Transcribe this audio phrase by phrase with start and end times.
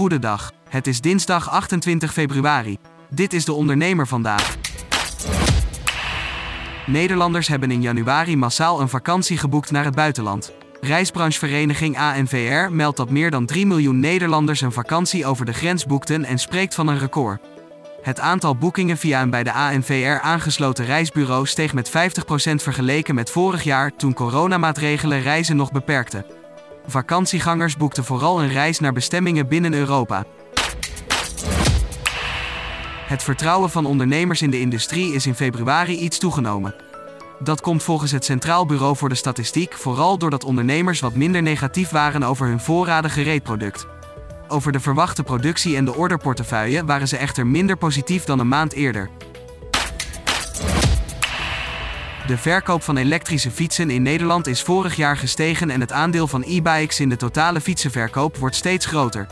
[0.00, 0.52] Goedendag.
[0.68, 2.78] Het is dinsdag 28 februari.
[3.10, 4.56] Dit is de ondernemer vandaag.
[6.86, 10.52] Nederlanders hebben in januari massaal een vakantie geboekt naar het buitenland.
[10.80, 16.24] Reisbranchevereniging ANVR meldt dat meer dan 3 miljoen Nederlanders een vakantie over de grens boekten
[16.24, 17.40] en spreekt van een record.
[18.02, 21.92] Het aantal boekingen via een bij de ANVR aangesloten reisbureau steeg met 50%
[22.54, 26.39] vergeleken met vorig jaar toen coronamaatregelen reizen nog beperkten.
[26.90, 30.24] Vakantiegangers boekten vooral een reis naar bestemmingen binnen Europa.
[33.06, 36.74] Het vertrouwen van ondernemers in de industrie is in februari iets toegenomen.
[37.38, 41.90] Dat komt volgens het Centraal Bureau voor de Statistiek vooral doordat ondernemers wat minder negatief
[41.90, 43.86] waren over hun voorraden gereedproduct.
[44.48, 48.72] Over de verwachte productie en de orderportefeuille waren ze echter minder positief dan een maand
[48.72, 49.10] eerder.
[52.30, 56.42] De verkoop van elektrische fietsen in Nederland is vorig jaar gestegen en het aandeel van
[56.46, 59.26] e-bikes in de totale fietsenverkoop wordt steeds groter.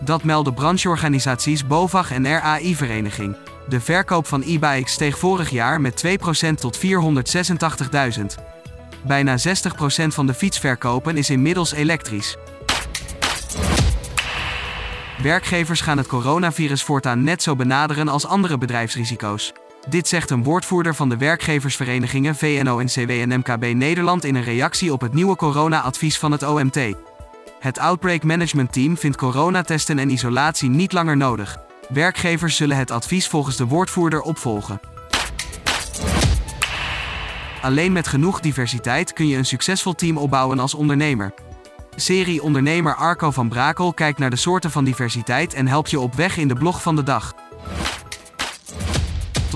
[0.00, 3.36] Dat melden brancheorganisaties BOVAG en RAI-vereniging.
[3.68, 8.24] De verkoop van e-bikes steeg vorig jaar met 2% tot 486.000.
[9.06, 9.42] Bijna 60%
[10.06, 12.36] van de fietsverkopen is inmiddels elektrisch.
[15.22, 19.52] Werkgevers gaan het coronavirus voortaan net zo benaderen als andere bedrijfsrisico's.
[19.88, 25.00] Dit zegt een woordvoerder van de werkgeversverenigingen VNO-NCW en MKB Nederland in een reactie op
[25.00, 26.78] het nieuwe corona-advies van het OMT.
[27.58, 31.58] Het Outbreak Management Team vindt coronatesten en isolatie niet langer nodig.
[31.88, 34.80] Werkgevers zullen het advies volgens de woordvoerder opvolgen.
[37.62, 41.34] Alleen met genoeg diversiteit kun je een succesvol team opbouwen als ondernemer.
[41.96, 46.14] Serie ondernemer Arco van Brakel kijkt naar de soorten van diversiteit en helpt je op
[46.14, 47.34] weg in de blog van de dag.